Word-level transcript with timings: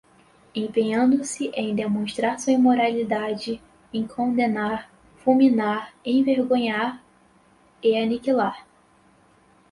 empenhando-se 0.55 1.49
em 1.49 1.75
demonstrar 1.75 2.39
sua 2.39 2.53
imoralidade, 2.53 3.61
em 3.93 4.07
condenar, 4.07 4.89
fulminar, 5.17 5.93
envergonhar... 6.03 7.03
e 7.83 7.95
aniquilar 7.95 8.65